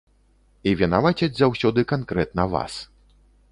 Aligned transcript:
І 0.69 0.73
вінавацяць 0.79 1.29
заўсёды 1.37 1.85
канкрэтна 1.93 2.49
вас. 2.57 2.73